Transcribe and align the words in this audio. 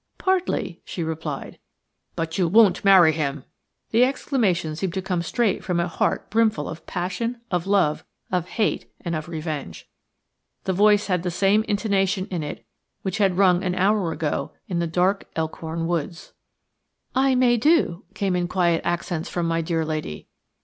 "Partly," 0.17 0.81
she 0.83 1.03
replied. 1.03 1.59
"But 2.15 2.35
you 2.39 2.47
won't 2.47 2.83
marry 2.83 3.11
him!" 3.11 3.43
The 3.91 4.03
exclamation 4.03 4.75
seemed 4.75 4.95
to 4.95 5.01
come 5.03 5.21
straight 5.21 5.63
from 5.63 5.79
a 5.79 5.87
heart 5.87 6.31
brimful 6.31 6.67
of 6.67 6.87
passion, 6.87 7.39
of 7.51 7.67
love, 7.67 8.03
of 8.31 8.47
hate, 8.47 8.91
and 9.01 9.15
of 9.15 9.29
revenge. 9.29 9.87
The 10.63 10.73
voice 10.73 11.05
had 11.05 11.21
the 11.21 11.29
same 11.29 11.61
intonation 11.67 12.25
in 12.31 12.41
it 12.41 12.65
which 13.03 13.19
had 13.19 13.37
rung 13.37 13.63
an 13.63 13.75
hour 13.75 14.11
ago 14.11 14.53
in 14.67 14.79
the 14.79 14.87
dark 14.87 15.29
Elkhorn 15.35 15.85
woods. 15.85 16.33
"I 17.13 17.35
may 17.35 17.55
do," 17.57 18.03
came 18.15 18.35
in 18.35 18.47
quiet 18.47 18.81
accents 18.83 19.29
from 19.29 19.45
my 19.47 19.61
dear 19.61 19.85
lady. 19.85 20.27